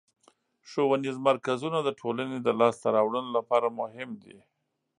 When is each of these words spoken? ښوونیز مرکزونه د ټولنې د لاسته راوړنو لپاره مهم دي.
ښوونیز 0.69 1.17
مرکزونه 1.27 1.79
د 1.83 1.89
ټولنې 1.99 2.37
د 2.41 2.49
لاسته 2.59 2.87
راوړنو 2.95 3.29
لپاره 3.37 3.67
مهم 3.79 4.09
دي. 4.23 4.37